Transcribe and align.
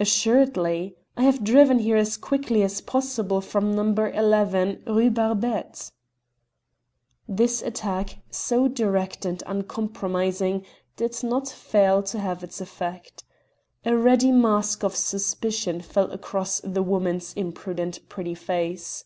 "Assuredly. 0.00 0.96
I 1.16 1.22
have 1.22 1.44
driven 1.44 1.78
here 1.78 1.94
as 1.96 2.16
quickly 2.16 2.64
as 2.64 2.80
possible 2.80 3.40
from 3.40 3.76
No. 3.76 4.06
11, 4.06 4.82
Rue 4.88 5.08
Barbette." 5.08 5.92
This 7.28 7.62
attack, 7.62 8.18
so 8.28 8.66
direct 8.66 9.24
and 9.24 9.40
uncompromising, 9.46 10.64
did 10.96 11.22
not 11.22 11.48
fail 11.48 12.02
to 12.02 12.18
have 12.18 12.42
its 12.42 12.60
effect. 12.60 13.22
A 13.84 13.96
ready 13.96 14.32
mask 14.32 14.82
of 14.82 14.96
suspicion 14.96 15.80
fell 15.80 16.10
across 16.10 16.60
the 16.64 16.82
woman's 16.82 17.32
impudent 17.34 18.00
pretty 18.08 18.34
face. 18.34 19.04